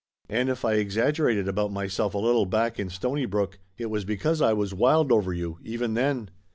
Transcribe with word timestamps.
And 0.27 0.49
if 0.49 0.65
I 0.65 0.77
exaggerated 0.81 1.47
about 1.47 1.71
myself 1.71 2.15
a 2.15 2.17
little 2.17 2.47
back 2.47 2.79
in 2.79 2.87
Stonybrook, 2.89 3.59
it 3.77 3.85
was 3.91 4.03
because 4.03 4.41
I 4.41 4.51
was 4.51 4.73
wild 4.73 5.11
over 5.11 5.31
you, 5.31 5.59
even 5.61 5.93
then. 5.93 6.31